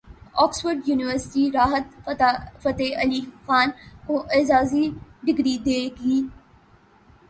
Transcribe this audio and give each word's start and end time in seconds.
Oxford 0.43 0.87
university 0.89 1.43
Rahat 1.51 1.93
Fateh 2.63 3.01
Ali 3.01 3.21
Khan 3.45 3.69
کو 4.07 4.23
اعزازی 4.29 4.89
degree 5.23 5.57
دے 5.65 5.79
گی 5.97 6.21